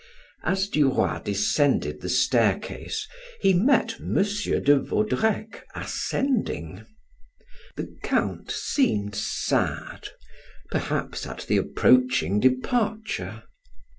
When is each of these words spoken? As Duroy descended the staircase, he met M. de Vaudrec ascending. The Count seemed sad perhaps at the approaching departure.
As 0.41 0.67
Duroy 0.67 1.19
descended 1.19 2.01
the 2.01 2.09
staircase, 2.09 3.07
he 3.39 3.53
met 3.53 3.97
M. 3.99 4.15
de 4.15 4.79
Vaudrec 4.79 5.63
ascending. 5.75 6.87
The 7.75 7.95
Count 8.01 8.49
seemed 8.49 9.13
sad 9.13 10.07
perhaps 10.71 11.27
at 11.27 11.41
the 11.41 11.57
approaching 11.57 12.39
departure. 12.39 13.43